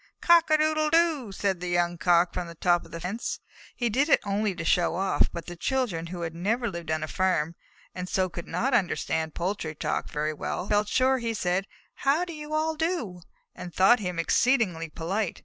"Cock 0.19 0.49
a 0.49 0.57
doodle 0.57 0.89
doo!" 0.89 1.31
said 1.31 1.59
the 1.59 1.67
young 1.67 1.95
Cock 1.99 2.33
from 2.33 2.47
the 2.47 2.55
top 2.55 2.81
rail 2.83 2.87
of 2.87 2.91
the 2.91 2.99
fence. 2.99 3.39
He 3.75 3.87
did 3.87 4.09
it 4.09 4.19
only 4.23 4.55
to 4.55 4.65
show 4.65 4.95
off, 4.95 5.29
but 5.31 5.45
the 5.45 5.55
children, 5.55 6.07
who 6.07 6.21
had 6.21 6.33
never 6.33 6.67
lived 6.67 6.89
on 6.89 7.03
a 7.03 7.07
farm, 7.07 7.53
and 7.93 8.09
so 8.09 8.27
could 8.27 8.47
not 8.47 8.73
understand 8.73 9.35
poultry 9.35 9.75
talk 9.75 10.09
very 10.09 10.33
well, 10.33 10.67
felt 10.67 10.87
sure 10.87 11.19
that 11.21 11.27
he 11.27 11.35
said, 11.35 11.67
"How 11.97 12.25
do 12.25 12.33
you 12.33 12.51
all 12.55 12.73
do?" 12.75 13.21
and 13.53 13.75
thought 13.75 13.99
him 13.99 14.17
exceedingly 14.17 14.89
polite. 14.89 15.39